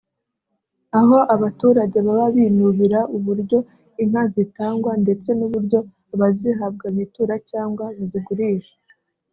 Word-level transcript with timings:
aho 0.99 1.17
abaturage 1.35 1.97
baba 2.05 2.25
binubira 2.35 2.99
uburyo 3.17 3.59
inka 4.03 4.23
zitangwa 4.33 4.91
ndetse 5.03 5.29
n’uburyo 5.39 5.79
abazihabwa 6.13 6.85
bitura 6.97 7.35
cyangwa 7.49 7.85
bazigurisha 7.97 8.75